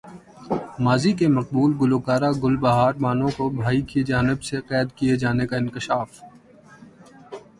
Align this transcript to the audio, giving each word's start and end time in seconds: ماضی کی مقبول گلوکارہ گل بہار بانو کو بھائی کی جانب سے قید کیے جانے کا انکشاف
ماضی 0.85 1.11
کی 1.17 1.27
مقبول 1.29 1.71
گلوکارہ 1.81 2.29
گل 2.43 2.55
بہار 2.63 2.93
بانو 3.01 3.27
کو 3.37 3.49
بھائی 3.51 3.81
کی 3.89 4.03
جانب 4.03 4.39
سے 4.43 4.57
قید 4.69 4.87
کیے 4.97 5.15
جانے 5.17 5.47
کا 5.47 5.55
انکشاف 5.57 6.09